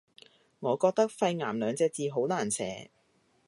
[0.61, 2.89] 我覺得肺癌兩隻字好難寫